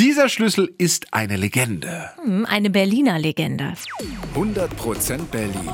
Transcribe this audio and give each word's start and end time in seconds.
Dieser 0.00 0.28
Schlüssel 0.28 0.74
ist 0.76 1.14
eine 1.14 1.36
Legende. 1.36 2.10
Hm, 2.20 2.44
Eine 2.46 2.68
Berliner 2.70 3.16
Legende. 3.20 3.74
100% 4.34 5.26
Berlin. 5.26 5.70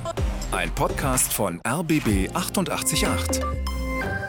Ein 0.52 0.70
Podcast 0.74 1.32
von 1.32 1.58
RBB 1.66 2.28
888. 2.34 3.40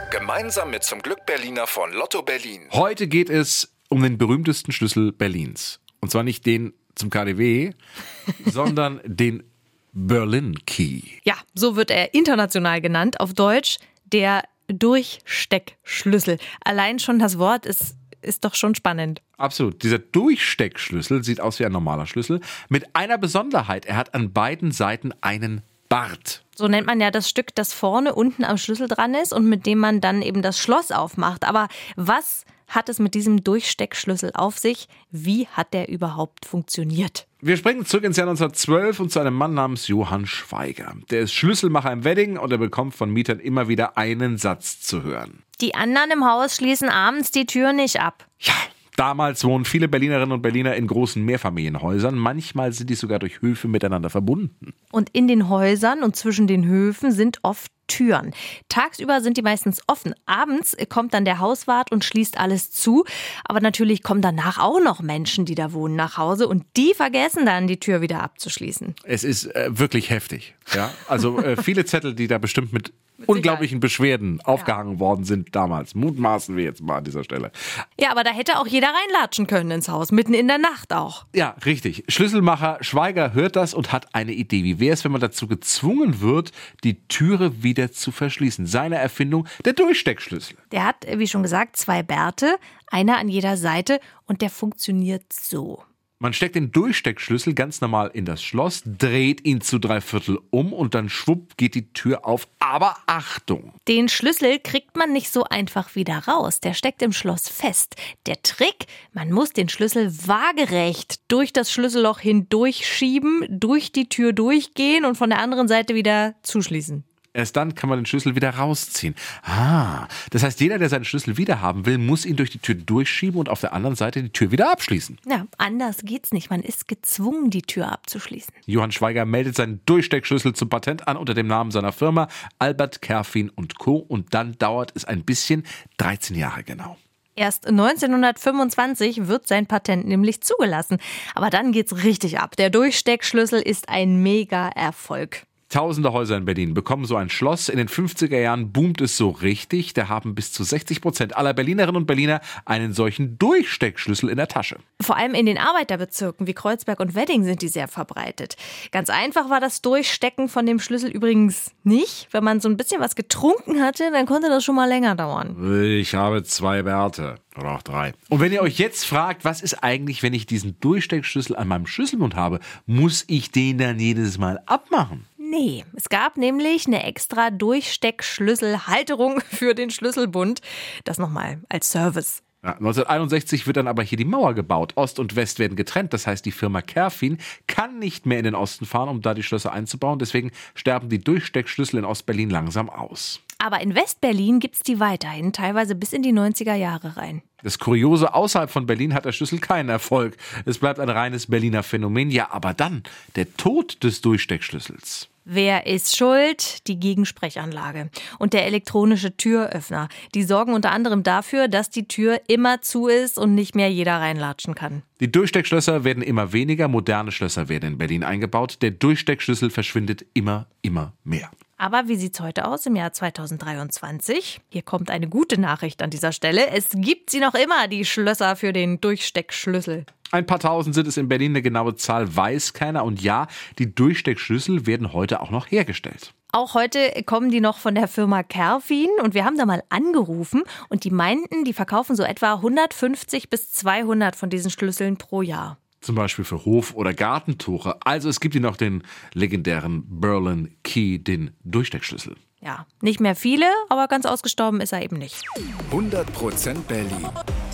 Gemeinsam 0.10 0.72
mit 0.72 0.84
zum 0.84 1.02
Glück 1.02 1.26
Berliner 1.26 1.68
von 1.68 1.92
Lotto 1.92 2.22
Berlin. 2.22 2.62
Heute 2.72 3.10
geht 3.10 3.30
es 3.30 3.74
um 3.90 4.02
den 4.02 4.18
berühmtesten 4.18 4.72
Schlüssel 4.72 5.12
Berlins. 5.12 5.82
Und 6.00 6.10
zwar 6.10 6.24
nicht 6.24 6.46
den 6.46 6.72
zum 6.96 7.10
KDW, 7.10 7.72
sondern 8.46 9.02
den 9.04 9.44
Berlin 9.92 10.58
Key. 10.66 11.02
Ja, 11.26 11.36
so 11.54 11.76
wird 11.76 11.92
er 11.92 12.14
international 12.14 12.80
genannt. 12.80 13.20
Auf 13.20 13.34
Deutsch 13.34 13.78
der 14.06 14.44
Durchsteckschlüssel. 14.70 16.38
Allein 16.64 17.00
schon 17.00 17.20
das 17.20 17.38
Wort 17.38 17.66
ist, 17.66 17.96
ist 18.22 18.46
doch 18.46 18.56
schon 18.56 18.76
spannend. 18.76 19.22
Absolut. 19.38 19.84
Dieser 19.84 20.00
Durchsteckschlüssel 20.00 21.24
sieht 21.24 21.42
aus 21.42 21.60
wie 21.60 21.66
ein 21.66 21.72
normaler 21.72 22.06
Schlüssel. 22.06 22.42
Mit 22.70 22.96
einer 22.96 23.18
Besonderheit. 23.18 23.86
Er 23.86 23.98
hat 23.98 24.14
an 24.14 24.34
beiden 24.34 24.72
Seiten 24.72 25.14
einen 25.22 25.62
Bart. 25.90 26.44
So 26.56 26.68
nennt 26.68 26.88
man 26.88 27.02
ja 27.02 27.12
das 27.12 27.28
Stück, 27.28 27.54
das 27.54 27.74
vorne 27.74 28.16
unten 28.16 28.46
am 28.46 28.58
Schlüssel 28.58 28.88
dran 28.88 29.14
ist 29.14 29.34
und 29.34 29.46
mit 29.46 29.66
dem 29.66 29.80
man 29.80 30.00
dann 30.00 30.22
eben 30.22 30.42
das 30.42 30.58
Schloss 30.58 30.92
aufmacht. 30.92 31.44
Aber 31.44 31.68
was 31.96 32.46
hat 32.72 32.90
es 32.90 33.00
mit 33.00 33.14
diesem 33.14 33.44
Durchsteckschlüssel 33.44 34.32
auf 34.34 34.58
sich? 34.58 34.88
Wie 35.12 35.48
hat 35.48 35.74
der 35.74 35.90
überhaupt 35.90 36.46
funktioniert? 36.46 37.28
Wir 37.42 37.58
springen 37.58 37.86
zurück 37.86 38.04
ins 38.04 38.18
Jahr 38.18 38.28
1912 38.28 39.00
und 39.00 39.12
zu 39.12 39.20
einem 39.20 39.34
Mann 39.34 39.54
namens 39.54 39.88
Johann 39.88 40.26
Schweiger. 40.26 40.96
Der 41.10 41.22
ist 41.22 41.34
Schlüsselmacher 41.34 41.92
im 41.92 42.04
Wedding 42.04 42.38
und 42.38 42.52
er 42.52 42.58
bekommt 42.58 42.96
von 42.96 43.12
Mietern 43.12 43.40
immer 43.40 43.68
wieder 43.68 43.98
einen 43.98 44.38
Satz 44.38 44.80
zu 44.80 45.04
hören. 45.04 45.44
Die 45.60 45.76
anderen 45.76 46.12
im 46.12 46.26
Haus 46.26 46.56
schließen 46.56 46.90
abends 46.90 47.32
die 47.32 47.46
Tür 47.46 47.74
nicht 47.74 48.00
ab. 48.00 48.26
Ja, 48.40 48.54
damals 48.96 49.44
wohnen 49.44 49.66
viele 49.66 49.88
Berlinerinnen 49.88 50.32
und 50.32 50.42
Berliner 50.42 50.76
in 50.76 50.88
großen 50.88 51.24
Mehrfamilienhäusern. 51.24 52.18
Manchmal 52.18 52.74
sind 52.74 52.90
die 52.90 52.96
sogar 52.96 53.20
durch 53.20 53.42
Höfe 53.42 53.68
miteinander 53.68 54.10
verbunden. 54.10 54.74
Und 54.92 55.10
in 55.14 55.28
den 55.28 55.50
Häusern 55.50 56.04
und 56.04 56.16
zwischen 56.16 56.48
den 56.48 56.66
Höfen 56.66 57.12
sind 57.12 57.40
oft 57.44 57.72
Türen. 57.92 58.32
Tagsüber 58.70 59.20
sind 59.20 59.36
die 59.36 59.42
meistens 59.42 59.82
offen. 59.88 60.16
Abends 60.26 60.78
kommt 60.88 61.14
dann 61.14 61.26
der 61.26 61.40
Hauswart 61.40 61.92
und 61.92 62.06
schließt 62.06 62.38
alles 62.38 62.72
zu. 62.72 63.04
Aber 63.44 63.60
natürlich 63.60 64.02
kommen 64.02 64.22
danach 64.22 64.60
auch 64.60 64.80
noch 64.82 65.02
Menschen, 65.02 65.46
die 65.46 65.56
da 65.56 65.74
wohnen, 65.74 65.98
nach 65.98 66.18
Hause 66.18 66.48
und 66.48 66.64
die 66.78 66.94
vergessen 66.94 67.46
dann, 67.46 67.68
die 67.68 67.80
Tür 67.80 68.00
wieder 68.00 68.24
abzuschließen. 68.24 68.96
Es 69.04 69.26
ist 69.26 69.54
äh, 69.56 69.78
wirklich 69.78 70.10
heftig. 70.10 70.56
Ja? 70.74 70.92
Also 71.10 71.40
äh, 71.40 71.62
viele 71.62 71.84
Zettel, 71.84 72.16
die 72.16 72.28
da 72.28 72.38
bestimmt 72.38 72.72
mit 72.72 72.94
unglaublichen 73.28 73.80
Beschwerden 73.80 74.42
aufgehangen 74.42 75.00
worden 75.00 75.24
sind 75.24 75.56
damals. 75.56 75.96
Mutmaßen 75.96 76.56
wir 76.56 76.64
jetzt 76.64 76.82
mal 76.82 76.98
an 76.98 77.04
dieser 77.04 77.24
Stelle. 77.24 77.52
Ja, 78.00 78.12
aber 78.12 78.24
da 78.24 78.32
hätte 78.32 78.60
auch 78.60 78.68
jeder 78.68 78.88
reinlatschen 78.88 79.48
können 79.48 79.72
ins 79.72 79.90
Haus, 79.90 80.12
mitten 80.12 80.34
in 80.34 80.48
der 80.48 80.58
Nacht 80.58 80.94
auch. 80.94 81.26
Ja, 81.34 81.56
richtig. 81.66 82.04
Schlüsselmacher 82.08 82.78
Schweiger 82.82 83.34
hört 83.34 83.56
das 83.56 83.74
und 83.74 83.92
hat 83.92 84.14
eine 84.14 84.34
Idee. 84.34 84.64
Wie 84.64 84.80
wäre 84.80 84.94
es, 84.94 85.04
wenn 85.04 85.12
man 85.12 85.22
dazu 85.22 85.48
gezwungen 85.48 86.22
wird, 86.22 86.52
die 86.84 87.08
Türe 87.08 87.64
wieder 87.64 87.92
zu 87.92 88.12
verschließen? 88.12 88.66
Seine 88.66 88.98
Erfindung, 88.98 89.48
der 89.66 89.74
Durchsteckschlüssel. 89.74 90.58
Der 90.72 90.86
hat, 90.86 91.06
wie 91.16 91.28
schon 91.28 91.44
gesagt, 91.44 91.78
zwei 91.78 92.04
Bärte, 92.04 92.56
einer 92.88 93.18
an 93.18 93.30
jeder 93.30 93.58
Seite 93.58 94.00
und 94.26 94.42
der 94.42 94.50
funktioniert 94.50 95.32
so. 95.32 95.84
Man 96.22 96.34
steckt 96.34 96.54
den 96.54 96.72
Durchsteckschlüssel 96.72 97.56
ganz 97.56 97.82
normal 97.82 98.12
in 98.14 98.26
das 98.26 98.44
Schloss, 98.44 98.84
dreht 98.86 99.44
ihn 99.44 99.60
zu 99.60 99.80
drei 99.80 100.02
Viertel 100.02 100.38
um 100.52 100.72
und 100.72 100.94
dann 100.94 101.10
schwupp 101.10 101.58
geht 101.58 101.74
die 101.74 101.94
Tür 101.94 102.28
auf. 102.28 102.48
Aber 102.60 102.96
Achtung! 103.08 103.74
Den 103.88 104.08
Schlüssel 104.08 104.60
kriegt 104.60 104.96
man 104.96 105.14
nicht 105.14 105.32
so 105.32 105.46
einfach 105.46 105.96
wieder 105.96 106.20
raus. 106.28 106.60
Der 106.60 106.76
steckt 106.76 107.02
im 107.02 107.12
Schloss 107.12 107.50
fest. 107.50 107.96
Der 108.28 108.40
Trick, 108.44 108.86
man 109.14 109.32
muss 109.32 109.54
den 109.54 109.68
Schlüssel 109.68 110.14
waagerecht 110.28 111.22
durch 111.28 111.54
das 111.54 111.72
Schlüsselloch 111.72 112.20
hindurchschieben, 112.20 113.48
durch 113.50 113.92
die 113.92 114.08
Tür 114.08 114.32
durchgehen 114.32 115.06
und 115.06 115.18
von 115.18 115.32
der 115.32 115.40
anderen 115.40 115.68
Seite 115.68 115.96
wieder 115.96 116.36
zuschließen. 116.44 117.04
Erst 117.34 117.56
dann 117.56 117.76
kann 117.76 117.90
man 117.90 118.00
den 118.00 118.06
Schlüssel 118.06 118.36
wieder 118.36 118.50
rausziehen. 118.50 119.16
Ah, 119.44 120.08
das 120.32 120.44
heißt, 120.44 120.60
jeder, 120.60 120.80
der 120.80 120.90
seinen 120.90 121.06
Schlüssel 121.06 121.38
wieder 121.38 121.62
haben 121.62 121.86
will, 121.86 121.98
muss 121.98 122.26
ihn 122.26 122.36
durch 122.36 122.50
die 122.50 122.60
Tür 122.60 122.76
durchschieben 122.76 123.40
und 123.40 123.48
auf 123.48 123.62
der 123.62 123.72
anderen 123.72 123.96
Seite 123.96 124.22
die 124.22 124.32
Tür 124.32 124.52
wieder 124.52 124.70
abschließen. 124.72 125.18
Ja, 125.26 125.46
anders 125.58 126.00
geht's 126.04 126.34
nicht. 126.34 126.50
Man 126.50 126.62
ist 126.62 126.90
gezwungen, 126.90 127.50
die 127.50 127.62
Tür 127.62 127.90
abzuschließen. 127.90 128.54
Johann 128.66 128.92
Schweiger 128.92 129.26
meldet 129.26 129.56
seinen 129.56 129.80
Durchsteckschlüssel 129.86 130.54
zum 130.54 130.68
Patent 130.68 131.08
an 131.08 131.16
unter 131.16 131.34
dem 131.34 131.48
Namen 131.48 131.72
seiner 131.72 131.94
Firma 131.94 132.28
Albert 132.60 133.02
Kerfin 133.02 133.50
und 133.50 133.80
Co. 133.80 133.96
Und 133.96 134.34
dann 134.34 134.58
dauert 134.58 134.92
es 134.96 135.06
ein 135.06 135.24
bisschen, 135.24 135.64
13 135.98 136.36
Jahre 136.36 136.64
genau. 136.64 136.98
Erst 137.36 137.66
1925 137.66 139.28
wird 139.28 139.48
sein 139.48 139.66
Patent 139.66 140.06
nämlich 140.06 140.42
zugelassen. 140.42 140.98
Aber 141.34 141.50
dann 141.50 141.72
geht's 141.72 142.04
richtig 142.04 142.40
ab. 142.40 142.58
Der 142.58 142.70
Durchsteckschlüssel 142.70 143.62
ist 143.62 143.88
ein 143.88 144.22
Mega-Erfolg. 144.22 145.44
Tausende 145.72 146.12
Häuser 146.12 146.36
in 146.36 146.44
Berlin 146.44 146.74
bekommen 146.74 147.06
so 147.06 147.16
ein 147.16 147.30
Schloss. 147.30 147.70
In 147.70 147.78
den 147.78 147.88
50er 147.88 148.38
Jahren 148.38 148.74
boomt 148.74 149.00
es 149.00 149.16
so 149.16 149.30
richtig. 149.30 149.94
Da 149.94 150.10
haben 150.10 150.36
bis 150.36 150.52
zu 150.52 150.66
60 150.66 151.00
Prozent 151.00 151.38
aller 151.38 151.54
Berlinerinnen 151.54 151.96
und 151.96 152.08
Berliner 152.08 152.42
einen 152.66 152.92
solchen 152.92 153.40
Durchsteckschlüssel 153.40 154.28
in 154.28 154.36
der 154.36 154.50
Tasche. 154.50 154.80
Vor 155.02 155.16
allem 155.16 155.34
in 155.34 155.46
den 155.46 155.58
Arbeiterbezirken 155.58 156.46
wie 156.46 156.54
Kreuzberg 156.54 157.00
und 157.00 157.16
Wedding 157.16 157.46
sind 157.46 157.62
die 157.62 157.70
sehr 157.70 157.88
verbreitet. 157.88 158.58
Ganz 158.92 159.10
einfach 159.10 159.50
war 159.50 159.62
das 159.62 159.82
Durchstecken 159.82 160.50
von 160.50 160.66
dem 160.66 160.78
Schlüssel 160.78 161.10
übrigens 161.10 161.72
nicht. 161.86 162.28
Wenn 162.32 162.44
man 162.44 162.60
so 162.60 162.68
ein 162.68 162.76
bisschen 162.76 163.00
was 163.00 163.16
getrunken 163.16 163.82
hatte, 163.82 164.12
dann 164.12 164.26
konnte 164.26 164.50
das 164.50 164.66
schon 164.66 164.76
mal 164.76 164.90
länger 164.90 165.16
dauern. 165.16 165.56
Ich 165.82 166.14
habe 166.16 166.44
zwei 166.44 166.84
Bärte. 166.84 167.38
Oder 167.58 167.76
auch 167.76 167.82
drei. 167.82 168.14
Und 168.30 168.40
wenn 168.40 168.54
ihr 168.54 168.62
euch 168.62 168.78
jetzt 168.78 169.06
fragt, 169.06 169.44
was 169.44 169.62
ist 169.62 169.84
eigentlich, 169.84 170.24
wenn 170.24 170.34
ich 170.34 170.46
diesen 170.46 170.80
Durchsteckschlüssel 170.80 171.56
an 171.58 171.68
meinem 171.68 171.86
Schlüsselbund 171.86 172.34
habe, 172.34 172.60
muss 172.86 173.26
ich 173.28 173.52
den 173.52 173.78
dann 173.78 174.00
jedes 174.00 174.38
Mal 174.38 174.62
abmachen? 174.68 175.26
Nee, 175.52 175.84
es 175.98 176.08
gab 176.08 176.38
nämlich 176.38 176.88
eine 176.88 177.04
extra 177.04 177.52
Durchsteckschlüsselhalterung 177.52 179.42
für 179.52 179.76
den 179.76 179.90
Schlüsselbund. 179.90 180.62
Das 181.04 181.18
nochmal 181.18 181.60
als 181.68 181.92
Service. 181.92 182.42
Ja, 182.64 182.76
1961 182.76 183.68
wird 183.68 183.76
dann 183.76 183.90
aber 183.90 184.02
hier 184.02 184.18
die 184.18 184.24
Mauer 184.24 184.54
gebaut. 184.54 184.94
Ost 184.96 185.20
und 185.20 185.36
West 185.36 185.60
werden 185.60 185.76
getrennt. 185.76 186.14
Das 186.14 186.26
heißt, 186.26 186.46
die 186.46 186.54
Firma 186.54 186.82
Kerfin 186.82 187.38
kann 187.68 188.00
nicht 188.00 188.26
mehr 188.26 188.38
in 188.38 188.46
den 188.46 188.56
Osten 188.56 188.86
fahren, 188.86 189.10
um 189.10 189.22
da 189.22 189.34
die 189.34 189.44
Schlösser 189.44 189.74
einzubauen. 189.74 190.20
Deswegen 190.20 190.52
sterben 190.74 191.10
die 191.10 191.20
Durchsteckschlüssel 191.20 192.00
in 192.00 192.06
Ostberlin 192.06 192.50
langsam 192.50 192.90
aus. 192.90 193.42
Aber 193.58 193.82
in 193.82 193.94
Westberlin 193.94 194.62
gibt's 194.62 194.84
die 194.84 195.02
weiterhin, 195.02 195.52
teilweise 195.52 195.96
bis 195.96 196.14
in 196.14 196.24
die 196.24 196.34
90er 196.34 196.76
Jahre 196.76 197.18
rein. 197.18 197.42
Das 197.62 197.78
Kuriose, 197.78 198.34
außerhalb 198.34 198.72
von 198.72 198.86
Berlin 198.86 199.14
hat 199.14 199.26
der 199.26 199.34
Schlüssel 199.34 199.60
keinen 199.60 199.90
Erfolg. 199.90 200.38
Es 200.66 200.78
bleibt 200.78 201.00
ein 201.00 201.10
reines 201.10 201.48
Berliner 201.48 201.84
Phänomen. 201.84 202.32
Ja, 202.32 202.52
aber 202.52 202.74
dann 202.74 203.04
der 203.36 203.52
Tod 203.58 204.02
des 204.02 204.22
Durchsteckschlüssels. 204.22 205.28
Wer 205.54 205.86
ist 205.86 206.16
schuld? 206.16 206.88
Die 206.88 206.98
Gegensprechanlage 206.98 208.10
und 208.40 208.54
der 208.54 208.66
elektronische 208.68 209.36
Türöffner. 209.36 210.08
Die 210.34 210.44
sorgen 210.44 210.74
unter 210.74 210.92
anderem 210.92 211.24
dafür, 211.24 211.68
dass 211.68 211.90
die 211.90 212.08
Tür 212.08 212.40
immer 212.48 212.82
zu 212.82 213.08
ist 213.08 213.38
und 213.38 213.54
nicht 213.54 213.76
mehr 213.76 213.92
jeder 213.92 214.16
reinlatschen 214.16 214.76
kann. 214.76 215.04
Die 215.20 215.30
Durchsteckschlösser 215.30 216.06
werden 216.06 216.24
immer 216.24 216.54
weniger, 216.54 216.88
moderne 216.88 217.34
Schlösser 217.34 217.68
werden 217.68 217.92
in 217.92 217.98
Berlin 217.98 218.24
eingebaut. 218.24 218.78
Der 218.82 218.92
Durchsteckschlüssel 218.92 219.72
verschwindet 219.72 220.26
immer, 220.34 220.68
immer 220.84 221.12
mehr. 221.26 221.52
Aber 221.82 222.08
wie 222.08 222.16
sieht's 222.16 222.40
heute 222.40 222.68
aus 222.68 222.86
im 222.86 222.96
Jahr 222.96 223.12
2023? 223.12 224.62
Hier 224.70 224.84
kommt 224.84 225.10
eine 225.10 225.28
gute 225.28 225.60
Nachricht 225.60 226.04
an 226.04 226.12
dieser 226.12 226.32
Stelle. 226.32 226.70
Es 226.70 226.90
gibt 226.94 227.32
sie 227.32 227.40
noch 227.40 227.56
immer, 227.56 227.88
die 227.88 228.06
Schlösser 228.06 228.56
für 228.56 228.72
den 228.72 229.02
Durchsteckschlüssel. 229.02 230.06
Ein 230.30 230.46
paar 230.46 230.60
tausend 230.60 230.94
sind 230.94 231.08
es 231.08 231.18
in 231.18 231.28
Berlin, 231.28 231.54
eine 231.54 231.64
genaue 231.64 231.96
Zahl 231.96 232.36
weiß 232.36 232.74
keiner. 232.74 233.04
Und 233.04 233.24
ja, 233.24 233.48
die 233.80 233.96
Durchsteckschlüssel 233.96 234.86
werden 234.86 235.12
heute 235.12 235.42
auch 235.42 235.50
noch 235.50 235.72
hergestellt. 235.72 236.36
Auch 236.52 236.76
heute 236.76 237.00
kommen 237.26 237.50
die 237.50 237.62
noch 237.62 237.80
von 237.80 237.96
der 237.96 238.08
Firma 238.08 238.44
Kerfin 238.44 239.10
und 239.24 239.34
wir 239.34 239.44
haben 239.44 239.58
da 239.58 239.66
mal 239.66 239.82
angerufen 239.90 240.62
und 240.90 241.04
die 241.04 241.10
meinten, 241.10 241.64
die 241.64 241.74
verkaufen 241.74 242.16
so 242.16 242.22
etwa 242.22 242.54
150 242.54 243.50
bis 243.50 243.72
200 243.72 244.36
von 244.36 244.52
diesen 244.52 244.70
Schlüsseln 244.70 245.18
pro 245.18 245.42
Jahr. 245.42 245.80
Zum 246.02 246.16
Beispiel 246.16 246.44
für 246.44 246.66
Hof- 246.66 246.96
oder 246.96 247.14
Gartentore. 247.14 247.98
Also 248.04 248.28
es 248.28 248.40
gibt 248.40 248.56
hier 248.56 248.62
noch 248.62 248.76
den 248.76 249.04
legendären 249.34 250.04
Berlin 250.20 250.76
Key, 250.92 251.20
den 251.20 251.56
Durchsteckschlüssel. 251.64 252.36
Ja, 252.60 252.86
nicht 253.02 253.22
mehr 253.22 253.38
viele, 253.38 253.66
aber 253.88 254.10
ganz 254.10 254.26
ausgestorben 254.26 254.82
ist 254.82 254.92
er 254.92 255.02
eben 255.02 255.16
nicht. 255.16 255.46
100% 255.90 256.82
Berlin. 256.82 257.30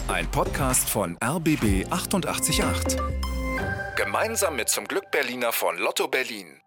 Ein 0.08 0.30
Podcast 0.30 0.88
von 0.88 1.18
RBB 1.18 1.88
888. 1.90 3.00
Gemeinsam 3.96 4.56
mit 4.56 4.69
zum 4.69 4.86
Glück 4.86 5.10
Berliner 5.10 5.52
von 5.52 5.80
Lotto 5.80 6.08
Berlin. 6.08 6.62